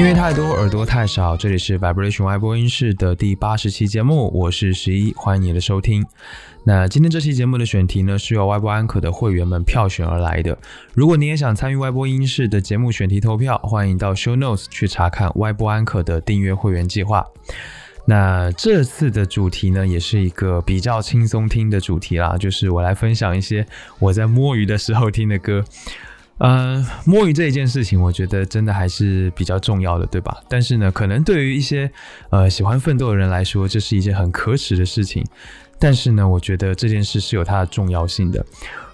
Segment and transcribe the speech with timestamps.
[0.00, 1.36] 因为太多，耳朵太少。
[1.36, 6.02] 这里是 Vibration 外播音室的第八十期节目，我是十一，欢迎你的收听。
[6.64, 10.56] 那今天这期节目的选题呢，是由外播安可的会员们票选而来的。
[10.94, 17.26] 如果你也想参与外播音室的节目选题投票，欢迎到 Show Notes 去查看外播安可的订阅会员计划。
[18.06, 23.66] 那这次的主题呢，也是一个比较轻松听的主题啦，就是我来分享一些
[23.98, 25.62] 我在摸鱼的时候听的歌。
[26.40, 30.34] 呃，摸鱼这一件事情，我觉得真的还是比较重要的，对吧？
[30.48, 31.90] 但是呢，可能对于一些
[32.30, 35.22] 呃喜欢奋斗的人来说，这是一件很可耻的事情。
[35.78, 38.42] 但是呢，我觉得这件事是有它的重要性的。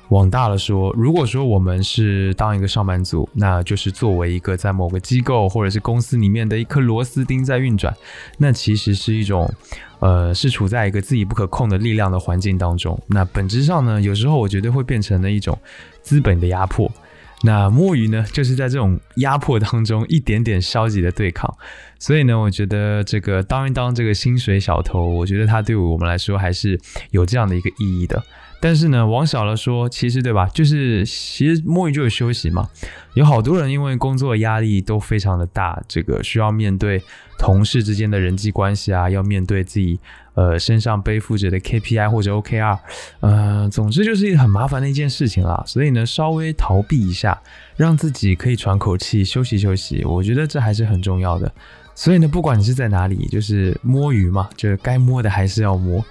[0.09, 7.95] 往大了说，如果说我们是当一个上班族，那就是作为一个在某个机构或者是公司里面的一颗螺丝钉在运转，
[8.39, 9.49] 那其实是一种
[10.01, 13.01] 呃是处在一个自己不可控的力量的环境当中。
[13.07, 15.57] 那本质上呢，有时候我觉得会变成了一种
[16.03, 16.91] 资本的压迫。
[17.43, 21.55] 那摸鱼呢，就是在这种压迫当中一点点消极的对抗，
[21.99, 26.81] 所以呢，我觉得这个当一当这个薪水小偷，我觉得它对我们来说还是
[27.11, 28.23] 有这样的一个意义的。
[28.61, 32.69] 但是呢，往小了说，其实对吧，就是其实摸鱼就有休息嘛。
[33.15, 37.03] 有好多人因为工作压力都非常的大，这个需要面对
[37.39, 39.99] 同事之间的人际关系啊，要面对自己
[40.35, 42.79] 呃身上背负着的 KPI 或者 OKR，
[43.21, 45.63] 呃，总之就是一个很麻烦的一件事情啦。
[45.67, 47.41] 所以呢，稍微逃避一下，
[47.77, 51.51] 让自己可以喘口气，休息休息，我觉得这还是很重要的。
[51.95, 56.05] 所以呢，不管你是在哪里，就是摸鱼嘛，就是该摸的还是要摸。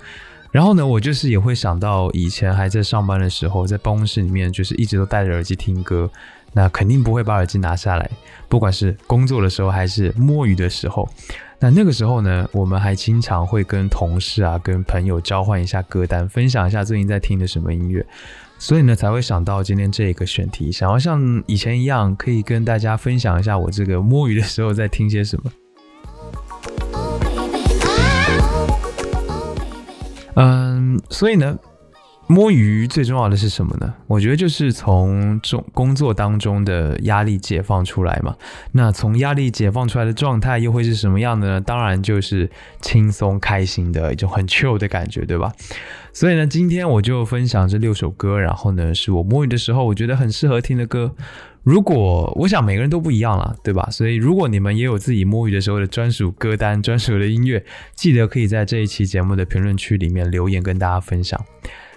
[0.55, 6.09] 然后呢，我就是也会想到以前还在上班的时候，在办公室里面就是一直都戴着耳机听歌，
[6.53, 8.09] 那肯定不会把耳机拿下来，
[8.47, 11.09] 不管是工作的时候还是摸鱼的时候。
[11.59, 18.05] 那那个时候呢，我们还经常会跟同事啊、跟朋友交换一下歌单，分享一下最近在听的什么音乐，
[18.57, 25.51] 所以呢才会想到今天这一个选题，想要像以前一样，可以跟大家分享一下我这个摸鱼的时候在听些什么。
[30.35, 31.57] 嗯，所以呢，
[32.27, 33.93] 摸鱼最重要的是什么呢？
[34.07, 38.35] 我觉得就是从中工作当中的压力解放出来嘛。
[38.71, 41.61] 那从压力解放出来的状态又会是什么样的呢？
[41.61, 42.49] 当然就是
[42.81, 45.51] 轻松开心的一种很 chill 的感觉，对吧？
[46.11, 51.15] 所以呢，今天我就分享这六首歌，然后呢，是我摸鱼的时候我觉得很适合听的歌。
[51.65, 53.89] 如果我想每个人都不一样了，对吧？
[53.89, 57.65] 所以如果你们也有自己摸鱼的时候的专属歌单、专属的音乐，
[57.95, 61.43] 记得可以在这一期节目的评论区里面留言跟大家分享。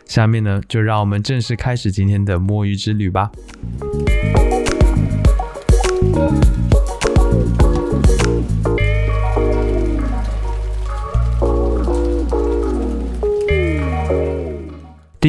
[0.06, 3.31] 下面呢，就让我们正式开始今天的摸鱼之旅吧。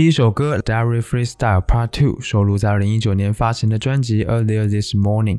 [0.09, 5.37] 一首歌《Diary Freestyle Part Two》收录在二零一九年发行的专辑《Earlier This Morning》。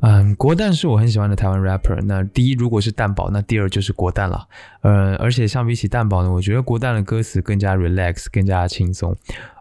[0.00, 2.00] 嗯，国蛋是我很喜欢的台湾 rapper。
[2.02, 4.48] 那第一如果是蛋堡，那第二就是国蛋了。
[4.82, 9.16] 嗯，而且相比起蛋堡呢，我觉得国蛋的歌词更加 relax，更加轻松。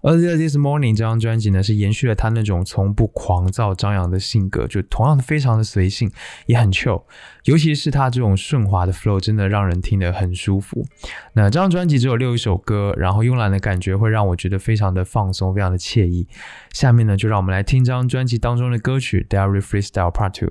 [0.08, 6.10] Earlier This Morning 这张专辑呢，是延续了他那种从不狂躁张扬的性格，就同样的非常的随性，
[6.46, 7.04] 也很 chill。
[7.44, 10.86] 尤其是他这种顺滑的 flow，真的让人听得很舒服。
[11.34, 16.26] 那这张专辑只有六一首歌，然后慵懒的感觉会让我觉得非常的放松，非常的惬意。
[16.72, 20.50] 下面呢，就让我们来听这张专辑当中的歌曲《Diary Freestyle Part Two》。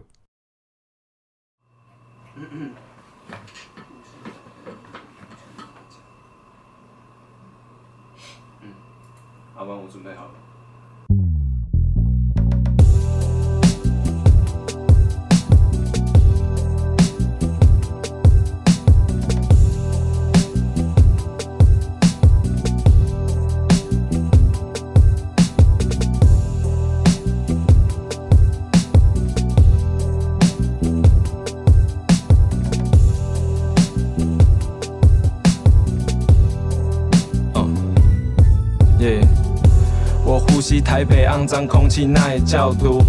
[40.97, 43.03] 台北肮脏空气，那也叫毒。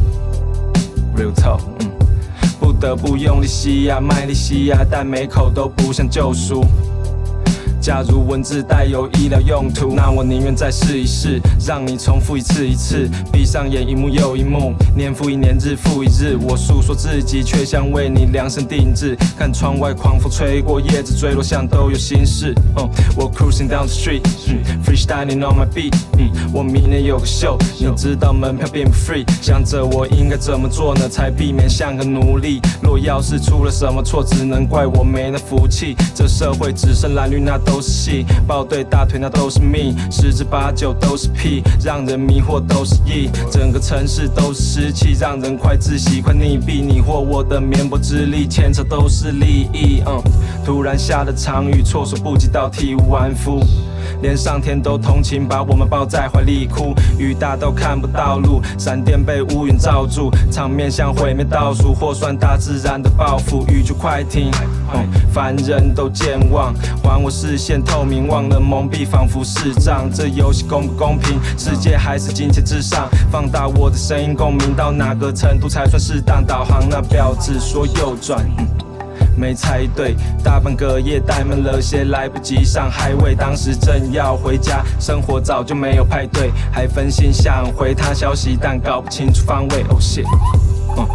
[1.15, 1.89] Real talk，嗯，
[2.59, 6.65] 不得不用力吸呀，卖力吸呀，但每口都不像救赎。
[7.87, 19.15] 假如文字带有医疗用途，那我宁愿再试一试，让你重复一次一次，闭上眼一幕又一幕，年复一年，日复一日，我诉说自己，却像为你量身定制。
[19.37, 22.53] 看窗外狂风吹过，叶子坠落，像都有心事。
[22.75, 32.59] 嗯，我 cruising down the street，freestyling on my beat，嗯，我明年有个秀，你知道门票并不 free，想着我应该怎么做呢，才避免像个奴隶。
[32.81, 35.95] 若要是出了什么错，只能怪我没那福气。
[36.13, 43.29] 这社会只剩蓝绿，那都都是戏，抱对大腿那都是命，十之八九都是屁，让人迷惑都是意。
[43.51, 46.83] 整个城市都是湿气，让人快窒息，快溺毙。
[46.83, 50.01] 你或我的绵薄之力，牵扯都是利益。
[50.07, 50.19] 嗯，
[50.65, 53.59] 突然下的场雨，措手不及到体无完肤。
[54.21, 56.93] 连上天都同情，把我们抱在怀里哭。
[57.17, 63.65] 雨大到看不到路，闪电被乌云罩住，场面像毁灭倒数，或算大自然的报复。
[63.67, 64.51] 雨就快停，
[65.33, 66.73] 凡人都健忘，
[67.03, 70.09] 还我视线透明，忘了蒙蔽，仿佛视障。
[70.11, 71.39] 这游戏公不公平？
[71.57, 73.07] 世界还是金钱至上？
[73.31, 76.45] 放大我的声音共鸣到哪个程度才算适当？
[76.45, 78.45] 导航那标志说右转。
[79.37, 83.35] 没猜对，大半个夜怠慢了些，来不及上海位。
[83.35, 89.83] 当时正要回家，生活早就没有派对，还分心想回他消息，但搞不清楚方位。
[89.89, 90.23] 哦谢，
[90.97, 91.07] 嗯。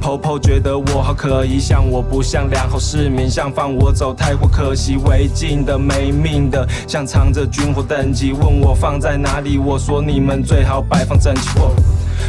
[0.00, 11.58] 婆婆觉得我好可疑，像我不像良好市民，像放我走太过可惜，违禁的没命的，像藏着军火等级，问我放在哪里，我说你们最好摆放整齐。
[11.58, 11.74] 我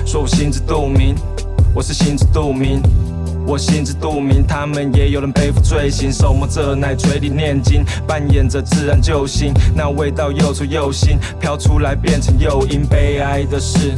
[0.05, 1.15] 说我心知肚明，
[1.73, 2.81] 我是心知肚明。
[3.45, 12.85] 我心知肚明，他们也有人背负罪行，手摸着奶，嘴里念经，扮演着自然救星，那味道又臭又腥，飘出来变成诱因。
[12.85, 13.93] 悲哀的是，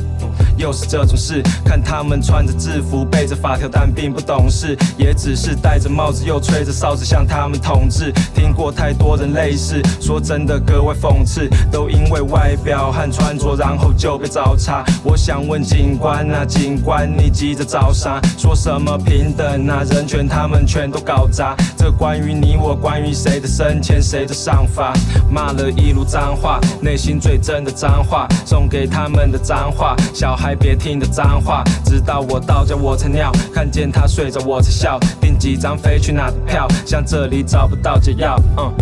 [0.58, 8.12] 又是这种事，看他们穿着制服，背着发条，但并不懂事，也只是戴着帽子，又吹着哨子，向他们统治。
[8.34, 14.84] 听过太多人类似，说真的格外讽刺，都因为外表和穿着，然后就被找茬。
[15.04, 18.22] 我想问警官啊，警官，你急着找啥？
[18.38, 19.66] 说什么平等？
[19.66, 24.94] 那人权他们全都搞砸，这关于你我，关于谁的生前谁的上法，
[25.30, 38.40] 骂了一路脏话，内心最真的脏话，送给他们的脏话，小孩别听的脏话，直到我到家我才尿，看见他睡着我才笑，订几张飞去哪的票，像这里找不到解药。
[38.58, 38.74] 嗯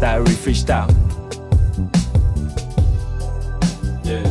[0.00, 0.86] ，Diary freestyle。
[4.04, 4.26] Yeah.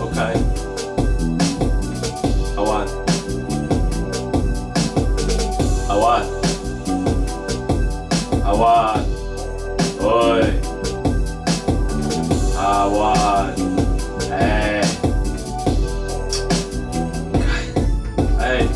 [0.00, 0.55] OK。
[8.46, 9.04] 阿万，
[10.00, 10.60] 喂，
[12.56, 13.52] 阿万，
[14.30, 14.80] 哎，
[18.38, 18.68] 哎。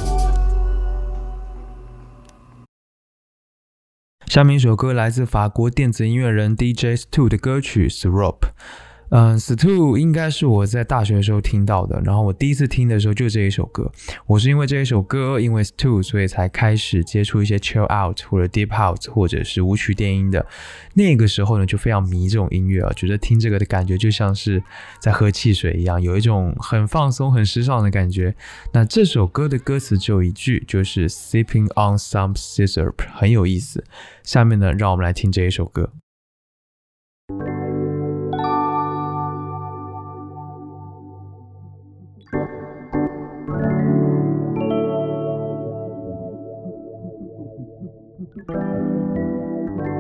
[4.26, 8.39] 下面一首歌来自法国电子音乐人 DJ Stu 的歌曲《syrop》。
[9.10, 13.90] 嗯，Stu 应该是我在大学的时候听到的，然后我第一次听的时候就这一首歌。
[14.26, 20.46] 我是因为这一首歌，因为 Stu，所以才开始接触一些 Chill Out 或者 Deep House 或者是舞曲电音的。
[20.94, 24.62] 那个时候呢，就非常迷这种音乐啊，觉得听这个的感觉就像是
[25.00, 28.32] 在喝汽水一样，有一种很放松、很时尚的感觉。
[28.72, 33.82] 那这首歌的歌词只有一句，就是 Sipping on some syrup，很有意思。
[34.22, 35.90] 下面呢，让我们来听这一首歌。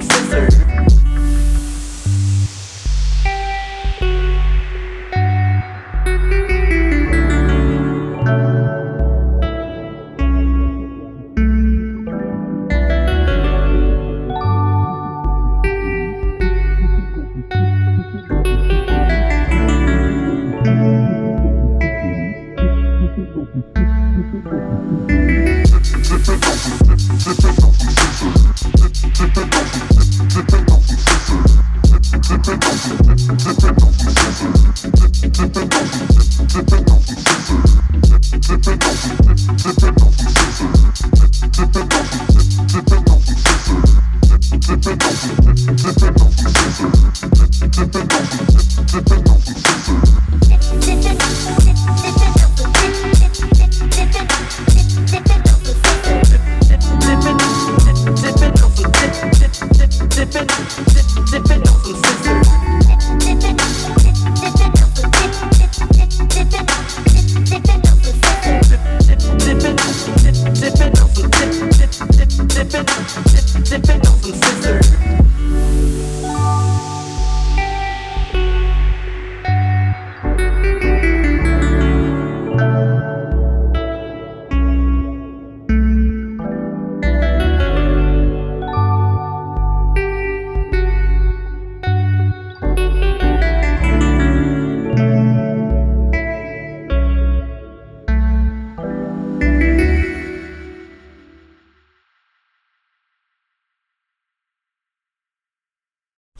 [0.00, 0.75] some scissors.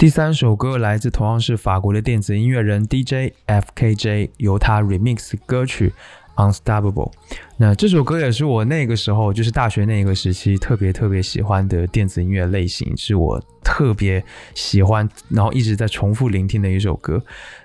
[0.06, 5.92] 第三首歌来自同样是法国的电子音乐人 DJ FKJ，由他 remix 歌曲
[6.36, 7.10] Unstoppable。
[7.56, 17.20] 那这首歌也是我那个时候，就是大学那个时期特别特别喜欢的电子音乐类型，是我特别喜欢，然后一直在重复聆听的一首歌。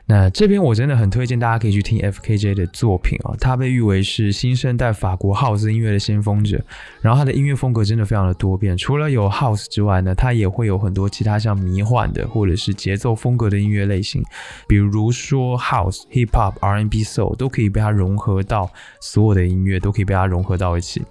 [0.07, 6.61] 那这边我真的很推荐大家可以去听 FKJ 的作品啊，他被誉为是新生代法国 House 音乐的先锋者。
[7.01, 14.21] 然后他的音乐风格真的非常的多变，除了有 House 之外呢，他也会有很多其他像迷幻的或者是节奏风格的音乐类型，
[14.67, 21.01] 比如说 House、Hip Hop、R&B、Soul 都可以被他融合到所有的音乐，都可以被他融合到一起。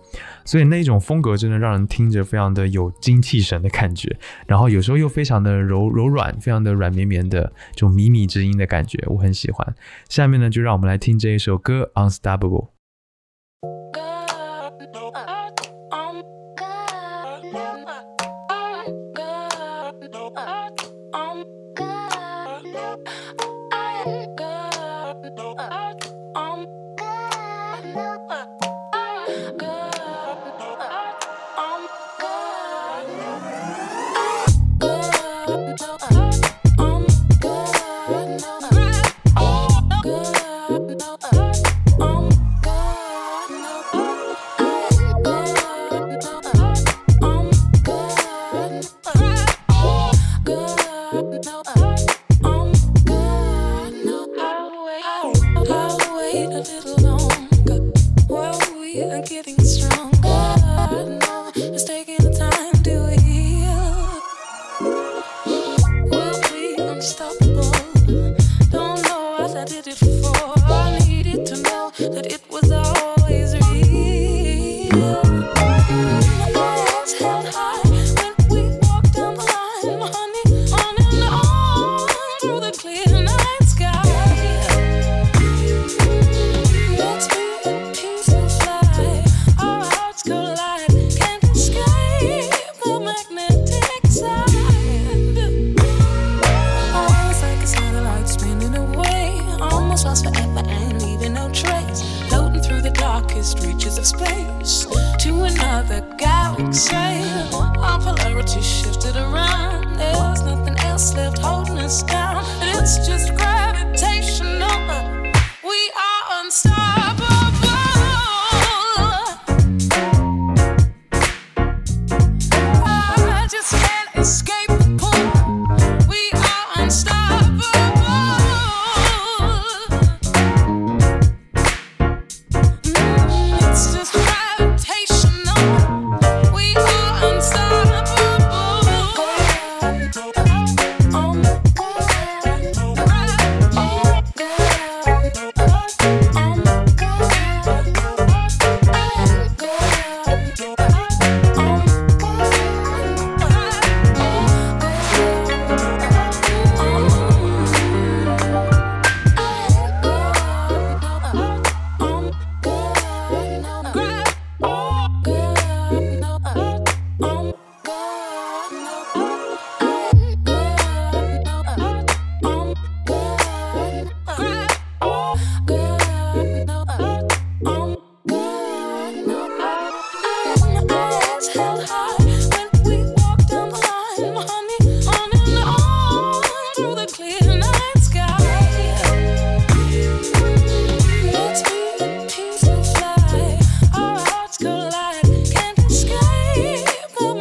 [0.45, 4.15] 所以那种风格真的让人听着非常的有精气神的感觉，
[4.47, 7.43] 然后有时候又非常的柔柔软，非常的软绵绵的
[7.73, 9.75] 这种靡靡之音的感觉，感觉我很喜欢。
[10.09, 12.69] 下面呢，就让我们来听这一首歌《Unstoppable》。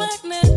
[0.10, 0.49] black man.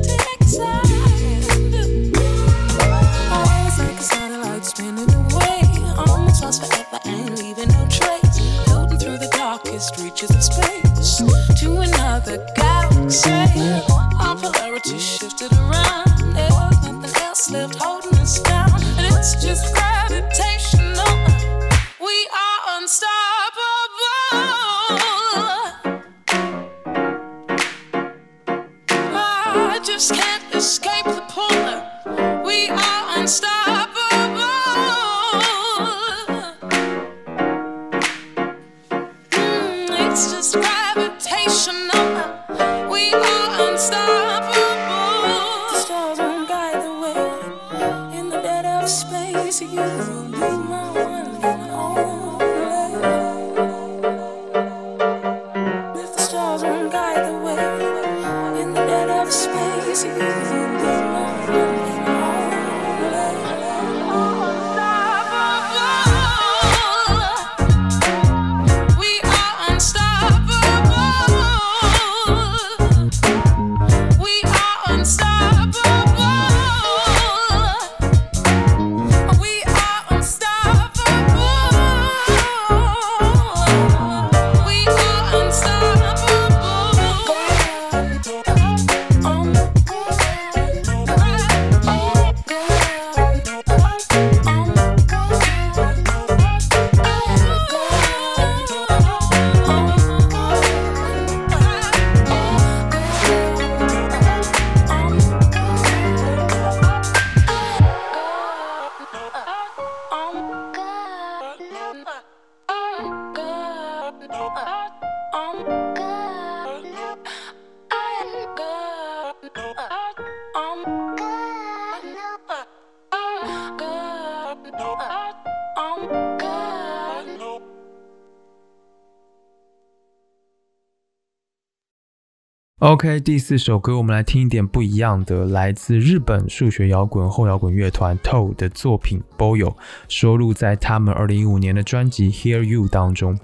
[132.82, 139.70] OK，第四首歌我们来听一点不一样的，来自日本数学摇滚后摇滚乐团 TOE 的作品《Boyo》，
[140.08, 143.38] 收录在他们2015年的专辑《Hear You》当中。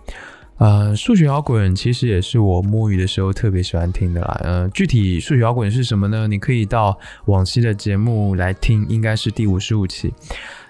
[0.56, 4.40] 呃，数学摇滚其实也是我摸鱼的时候特别喜欢听的啦。
[4.42, 6.26] 呃，具体数学摇滚是什么呢？
[6.26, 10.12] 你可以到往期的节目来听，应该是第五十五期。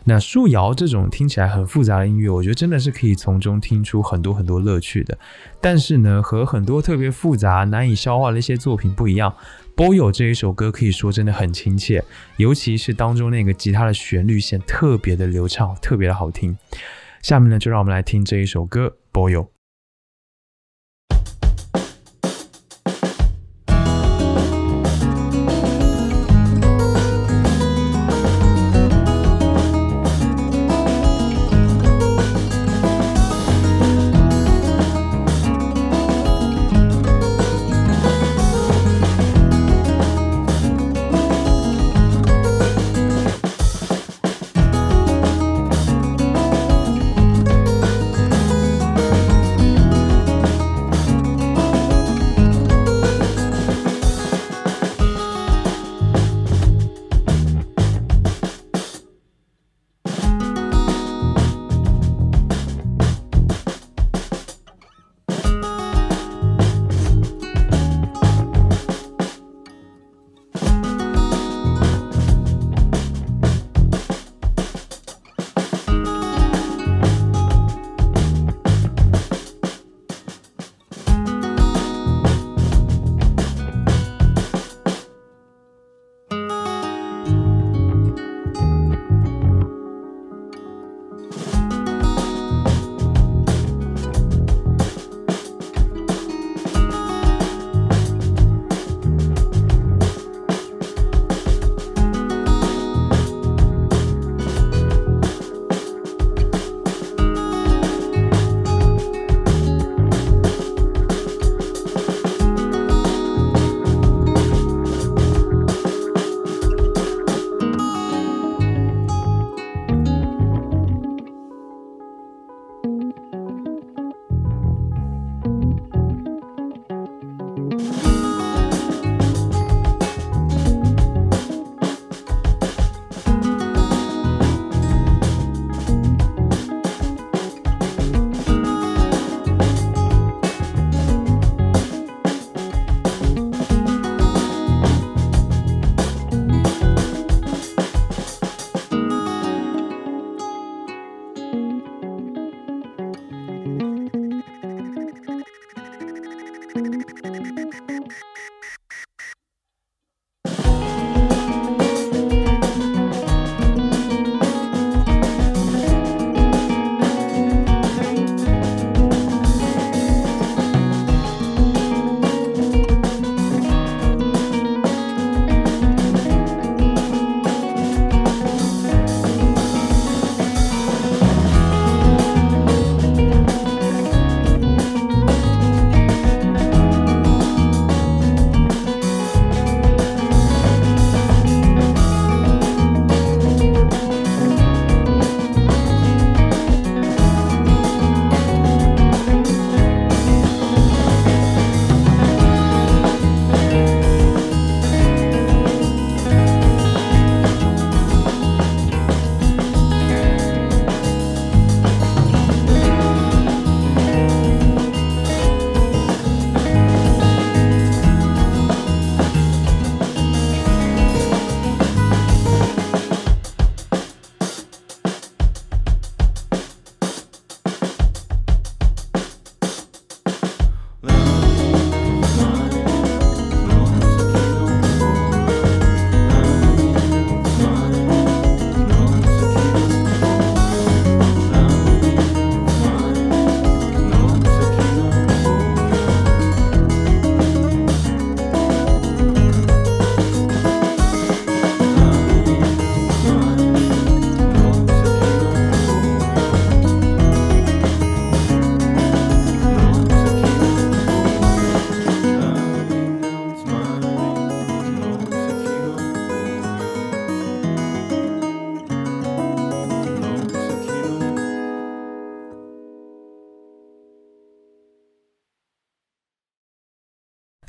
[0.08, 5.16] 那树摇这种听起来很复杂的音乐，我觉得真的是可以从中听出很多很多乐趣的。
[5.60, 9.30] 但是呢，和很多特别复杂、难以消化的一些作品不一样，
[9.74, 12.02] 《Boy》这一首歌可以说真的很亲切，
[12.38, 16.56] 尤其是当中那个吉他的旋律线特别的流畅，特别的好听。
[17.20, 19.34] 下面呢，就让我们来听这一首歌《Boy》。「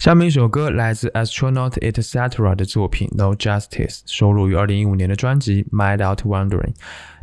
[0.09, 6.73] 下面一首歌来自 Astronaut etcetera 的作品《No Justice》，收录于二零一五年的专辑《my outwandering》。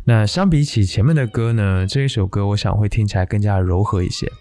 [0.05, 4.31] 那相比起前面的歌呢，这一首歌我想会听起来更加柔和一些。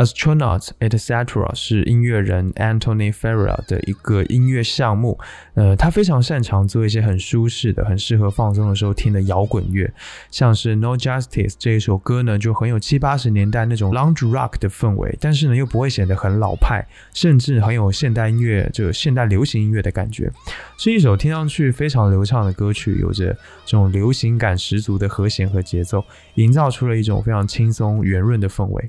[0.00, 1.54] Astronauts etc.
[1.54, 5.18] 是音乐人 Antony Ferrell 的一个音乐项目，
[5.52, 9.92] 呃，他非常擅长做一些很舒适的、很适合放松的时候听的摇滚乐，
[10.30, 16.82] 像是 No Justice 这一首歌呢，就很有七八十年代那种 lounge rock 的氛围，但是呢又不会显得很老派，
[17.12, 20.32] 甚至很有现代音乐，这个现代流行音乐的感觉，
[20.78, 23.36] 是一首听上去非常流畅的歌曲，有着
[23.66, 26.02] 这种流行感十足的和弦和节奏，
[26.36, 28.88] 营造出了一种非常轻松圆润的氛围。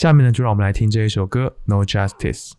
[0.00, 2.52] 下面呢，就让我们来听这一首歌《No Justice》。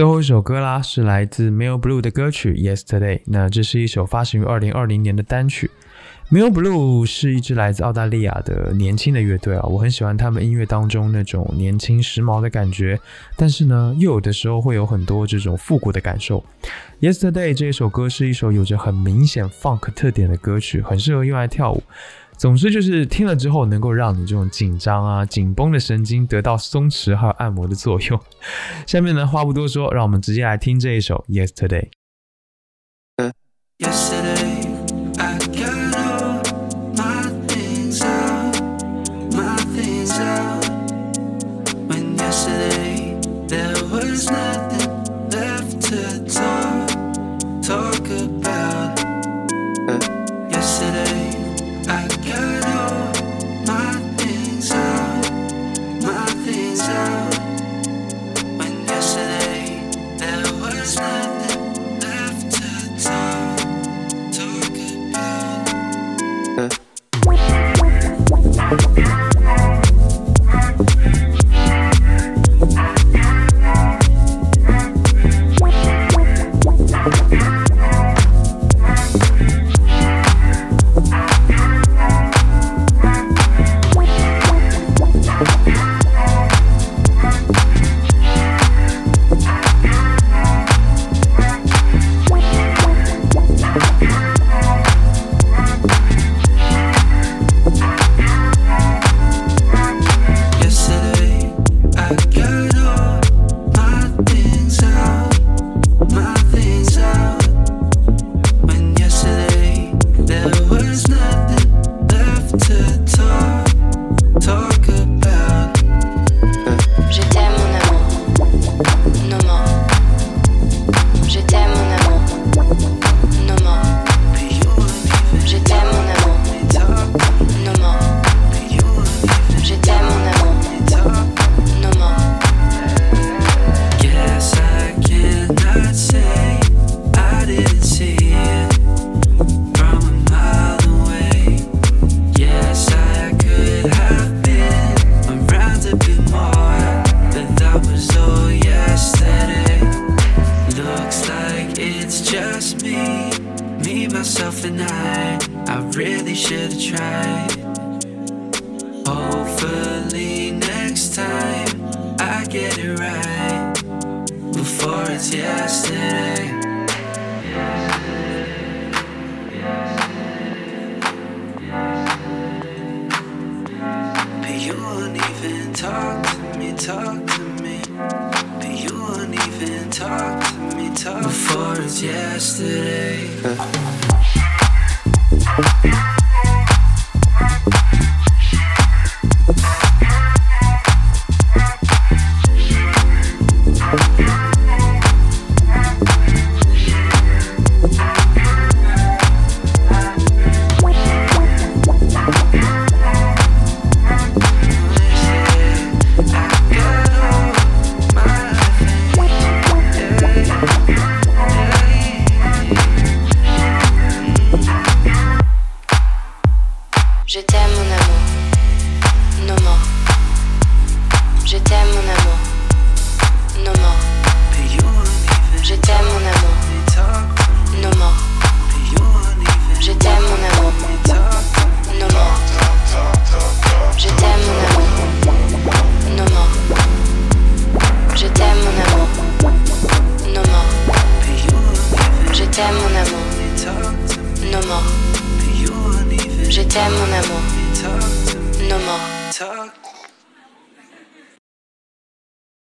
[0.00, 3.18] 最后一首歌啦，是来自 Mel Blue 的歌曲《Yesterday》。
[3.26, 5.70] 那这是一首发行于二零二零年的单曲。
[6.30, 12.98] Mel Blue 是一支来自澳大利亚的年轻的乐队啊，我很喜欢他们音乐当中那种年轻时髦的感觉，
[13.36, 16.42] 但是呢，又有的时候会有很多这种复古的感受。
[17.06, 21.82] 《Yesterday》这一首歌是一首有着很明显 funk 特点的歌曲，很适合用来跳舞。
[22.40, 28.18] 总之就是听了之后能够让你这种紧张啊、紧绷的神经得到松弛还有按摩的作用。
[28.86, 31.90] 下面呢话不多说，让我们直接来听这一首《Yesterday》。
[33.78, 34.59] Yesterday,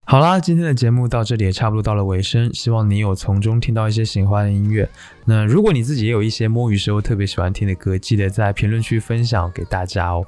[0.07, 4.88] 好啦，今天的节目到这里也差不多到了尾声，希望你有从中听到一些喜欢的音乐。
[5.25, 10.27] 那如果你自己也有一些摸鱼时候特别喜欢听的歌，记得在评论区分享给大家哦。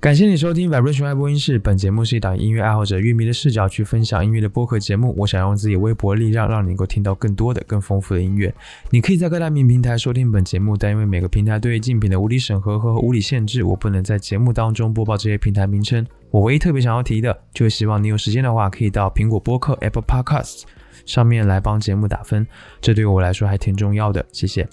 [0.00, 5.14] 感谢你收听 Vibration 爱播音室，本节目是一档音乐爱好者乐迷的视角去分享音乐的播客节目。
[5.18, 8.52] 我想用自己微薄的力量，让你能够听到更多的、更丰富的音乐。
[8.90, 16.06] 你可以在各大音频平台收听本节目，但因为每个平台对于竞品的无理审核和无理限制，我不能在节目当中播报这些平台名称。
[16.30, 20.62] 我唯一特别想要提的，就是希望你有时间的话，可以到苹果播客 Apple Podcasts
[21.04, 22.44] 上面来帮节目打分，
[22.80, 24.24] 这对我来说还挺重要的。
[24.32, 24.68] 谢谢。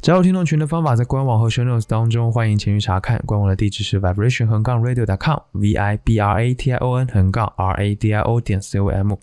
[0.00, 3.22] 加入听众群的方法在官网和 show notes 当中，欢迎前去查看。
[3.26, 8.14] 官网的地址是 vibration 横杠 radio.com，v i b r a t i o n 横杠 r a d
[8.14, 9.16] i o 点 c o m。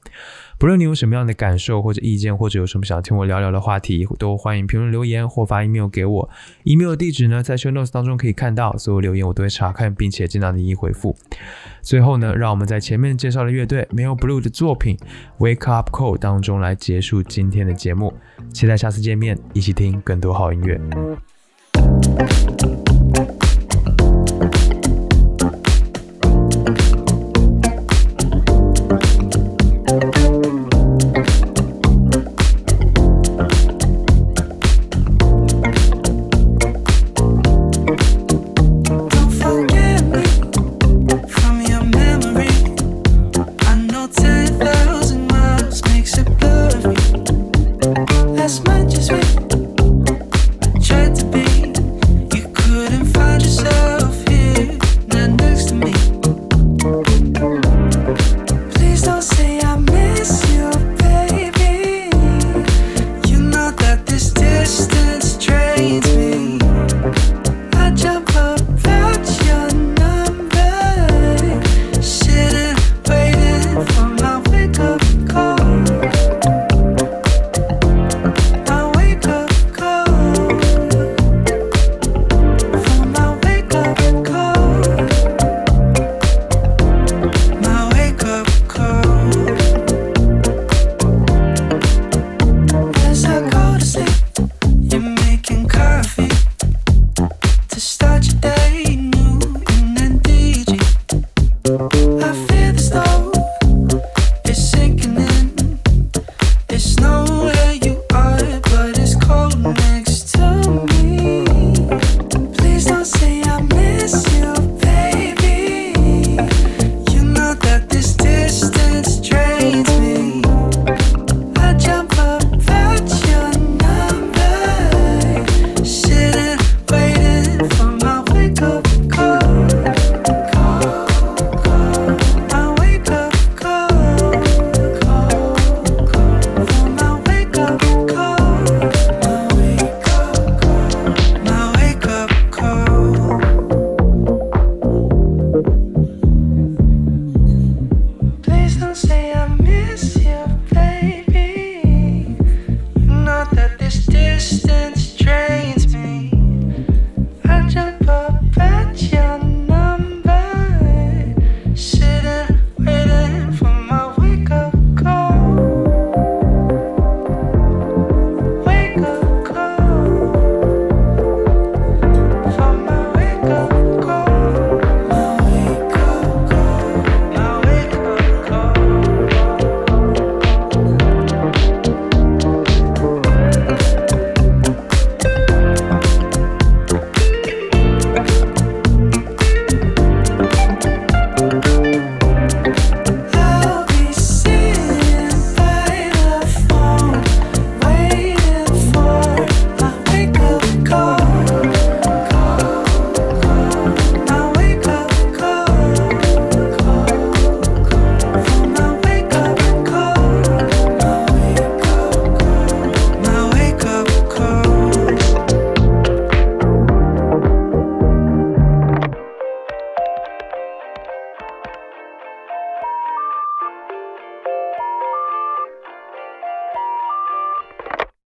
[0.63, 6.29] 不论你有什么样的感受或者意见，或者有什么想听我聊聊的话题，都欢迎评论留言或发 email 给我。
[6.63, 11.17] email 地址呢，在 show notes 当中可以看到，所有留言我都会查看，并且尽量的一一回复。
[11.81, 14.95] 最后呢，让我们在前面介绍的乐队 Mel Blue 的作品
[15.37, 18.13] 《Wake Up Call》当中来结束今天的节目。
[18.53, 20.79] 期待下次见面，一起听更多好音乐。